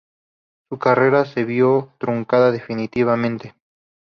Su 0.69 0.79
carrera 0.79 1.25
se 1.25 1.43
vio 1.45 1.93
truncada 1.99 2.49
definitivamente. 2.49 3.53